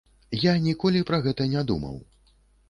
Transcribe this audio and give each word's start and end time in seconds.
Я 0.43 0.53
ніколі 0.67 1.03
пра 1.09 1.19
гэта 1.27 1.47
не 1.53 1.63
думаў. 1.73 1.95